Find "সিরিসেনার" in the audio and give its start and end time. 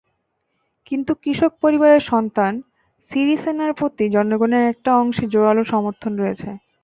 3.11-3.71